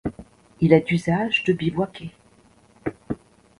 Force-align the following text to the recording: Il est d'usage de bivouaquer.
Il 0.61 0.73
est 0.73 0.87
d'usage 0.87 1.43
de 1.43 1.53
bivouaquer. 1.53 2.09